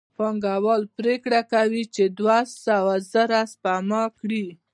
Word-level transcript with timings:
پانګوال 0.17 0.83
پرېکړه 0.97 1.41
کوي 1.53 1.83
چې 1.95 2.03
دوه 2.19 2.37
سوه 2.63 2.95
زره 3.11 3.39
سپما 3.53 4.03
کړي 4.19 4.45